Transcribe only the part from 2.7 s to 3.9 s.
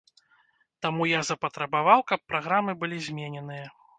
былі змененыя.